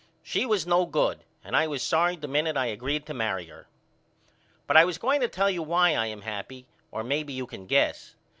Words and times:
She 0.23 0.47
was 0.47 0.65
no 0.65 0.87
good 0.87 1.19
and 1.43 1.55
I 1.55 1.67
was 1.67 1.83
sorry 1.83 2.15
the 2.15 2.27
minute 2.27 2.57
I 2.57 2.65
agreed 2.65 3.05
to 3.05 3.13
marry 3.13 3.45
her. 3.45 3.67
But 4.65 4.75
I 4.75 4.83
was 4.83 4.97
going 4.97 5.21
to 5.21 5.27
tell 5.29 5.51
you 5.51 5.61
why 5.61 5.93
I 5.93 6.07
am 6.07 6.21
happy 6.23 6.65
or 6.89 7.03
maybe 7.03 7.33
you 7.33 7.45
can 7.45 7.67
guess. 7.67 8.15